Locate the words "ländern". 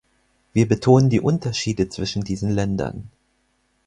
2.49-3.11